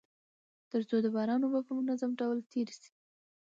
تر 0.71 0.81
څو 0.89 0.95
د 1.05 1.07
باران 1.15 1.41
اوبه 1.43 1.61
په 1.67 1.71
منظم 1.79 2.11
ډول 2.19 2.37
تيري 2.51 2.75
سي. 2.81 2.91